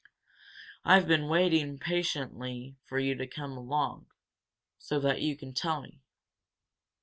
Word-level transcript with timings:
I've 0.83 1.07
been 1.07 1.27
waiting 1.27 1.77
patiently 1.77 2.75
for 2.85 2.97
you 2.97 3.13
to 3.13 3.27
come 3.27 3.51
along, 3.51 4.07
so 4.79 4.99
that 4.99 5.21
you 5.21 5.37
could 5.37 5.55
tell 5.55 5.79
me." 5.79 6.01